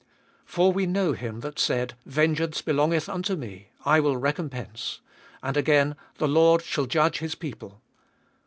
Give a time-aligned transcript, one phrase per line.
[0.45, 4.99] For we know Him that said, Vengeance belongeth unto Me, I will recompense.
[5.43, 7.83] And again, the Lord shall judge His people.